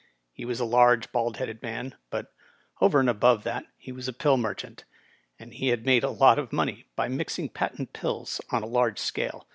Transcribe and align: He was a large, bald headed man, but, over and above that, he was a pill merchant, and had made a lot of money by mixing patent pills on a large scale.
He 0.33 0.45
was 0.45 0.59
a 0.59 0.65
large, 0.65 1.11
bald 1.11 1.37
headed 1.37 1.61
man, 1.61 1.93
but, 2.09 2.33
over 2.81 2.99
and 2.99 3.07
above 3.07 3.43
that, 3.43 3.67
he 3.77 3.91
was 3.91 4.07
a 4.07 4.13
pill 4.13 4.35
merchant, 4.35 4.83
and 5.37 5.53
had 5.53 5.85
made 5.85 6.03
a 6.03 6.09
lot 6.09 6.39
of 6.39 6.51
money 6.51 6.87
by 6.95 7.07
mixing 7.07 7.49
patent 7.49 7.93
pills 7.93 8.41
on 8.49 8.63
a 8.63 8.65
large 8.65 8.97
scale. 8.97 9.45